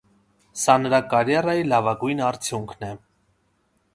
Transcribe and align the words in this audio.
Սա 0.61 0.75
նրա 0.85 0.99
կարիերայի 1.11 1.67
լավագույն 1.73 2.23
արդյունքն 2.31 2.87
է։ 2.91 2.93